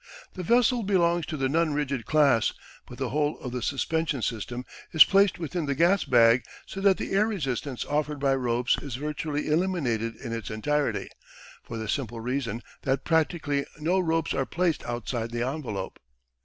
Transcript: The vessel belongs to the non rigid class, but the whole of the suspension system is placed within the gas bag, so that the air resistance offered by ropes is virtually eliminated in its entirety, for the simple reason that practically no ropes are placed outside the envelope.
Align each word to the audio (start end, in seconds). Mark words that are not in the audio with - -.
The 0.33 0.41
vessel 0.41 0.81
belongs 0.81 1.27
to 1.27 1.37
the 1.37 1.47
non 1.47 1.73
rigid 1.75 2.07
class, 2.07 2.53
but 2.87 2.97
the 2.97 3.09
whole 3.09 3.39
of 3.39 3.51
the 3.51 3.61
suspension 3.61 4.23
system 4.23 4.65
is 4.93 5.03
placed 5.03 5.37
within 5.37 5.67
the 5.67 5.75
gas 5.75 6.05
bag, 6.05 6.43
so 6.65 6.81
that 6.81 6.97
the 6.97 7.11
air 7.11 7.27
resistance 7.27 7.85
offered 7.85 8.19
by 8.19 8.33
ropes 8.33 8.79
is 8.81 8.95
virtually 8.95 9.47
eliminated 9.47 10.15
in 10.15 10.33
its 10.33 10.49
entirety, 10.49 11.07
for 11.61 11.77
the 11.77 11.87
simple 11.87 12.19
reason 12.19 12.63
that 12.81 13.05
practically 13.05 13.63
no 13.79 13.99
ropes 13.99 14.33
are 14.33 14.47
placed 14.47 14.83
outside 14.85 15.29
the 15.29 15.43
envelope. 15.47 15.99